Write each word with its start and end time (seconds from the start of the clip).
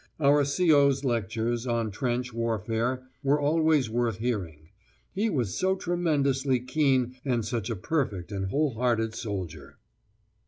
Our 0.19 0.43
C.O.'s 0.45 1.03
lectures 1.03 1.67
on 1.67 1.91
trench 1.91 2.33
warfare 2.33 3.07
were 3.21 3.39
always 3.39 3.87
worth 3.87 4.17
hearing: 4.17 4.69
he 5.13 5.29
was 5.29 5.53
so 5.53 5.75
tremendously 5.75 6.59
keen 6.59 7.17
and 7.23 7.45
such 7.45 7.69
a 7.69 7.75
perfect 7.75 8.31
and 8.31 8.47
whole 8.49 8.73
hearted 8.73 9.13
soldier. 9.13 9.77